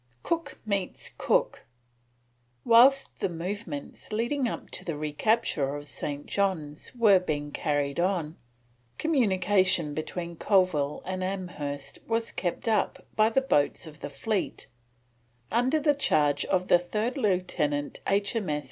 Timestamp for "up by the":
12.67-13.41